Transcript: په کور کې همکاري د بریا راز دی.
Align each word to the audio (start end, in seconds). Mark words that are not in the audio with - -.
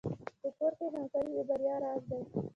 په 0.41 0.49
کور 0.57 0.71
کې 0.77 0.85
همکاري 0.93 1.31
د 1.37 1.39
بریا 1.49 1.75
راز 1.83 2.01
دی. 2.09 2.19